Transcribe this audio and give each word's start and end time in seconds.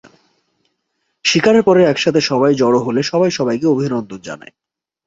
শিকারের 1.25 1.63
পরে 1.63 1.81
একসাথে 1.83 2.21
সবাই 2.21 2.53
জড়ো 2.55 2.79
হলে 2.79 3.01
সবাই 3.03 3.31
সবাইকে 3.31 3.65
অভিনন্দন 3.67 4.19
জানায়। 4.21 4.53